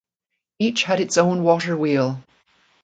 Each 0.57 0.81
had 0.81 0.99
its 0.99 1.19
own 1.19 1.43
water 1.43 1.77
wheel. 1.77 2.23